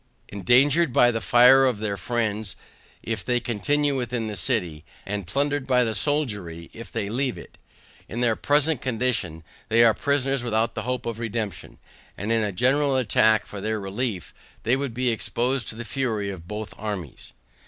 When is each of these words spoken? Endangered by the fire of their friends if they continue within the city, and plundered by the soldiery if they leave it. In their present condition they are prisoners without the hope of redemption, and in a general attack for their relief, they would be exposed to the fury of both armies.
Endangered 0.29 0.91
by 0.91 1.11
the 1.11 1.21
fire 1.21 1.63
of 1.63 1.77
their 1.77 1.95
friends 1.95 2.55
if 3.03 3.23
they 3.23 3.39
continue 3.39 3.95
within 3.95 4.25
the 4.25 4.35
city, 4.35 4.83
and 5.05 5.27
plundered 5.27 5.67
by 5.67 5.83
the 5.83 5.93
soldiery 5.93 6.71
if 6.73 6.91
they 6.91 7.07
leave 7.07 7.37
it. 7.37 7.59
In 8.09 8.19
their 8.19 8.35
present 8.35 8.81
condition 8.81 9.43
they 9.69 9.83
are 9.83 9.93
prisoners 9.93 10.43
without 10.43 10.73
the 10.73 10.81
hope 10.89 11.05
of 11.05 11.19
redemption, 11.19 11.77
and 12.17 12.31
in 12.31 12.41
a 12.41 12.51
general 12.51 12.95
attack 12.95 13.45
for 13.45 13.61
their 13.61 13.79
relief, 13.79 14.33
they 14.63 14.75
would 14.75 14.95
be 14.95 15.09
exposed 15.11 15.67
to 15.67 15.75
the 15.75 15.85
fury 15.85 16.31
of 16.31 16.47
both 16.47 16.73
armies. 16.79 17.33